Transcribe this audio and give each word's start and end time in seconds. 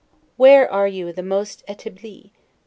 Where 0.35 0.67
are 0.67 0.87
you 0.87 1.13
the 1.13 1.21
most 1.21 1.63
'etabli'? 1.67 2.31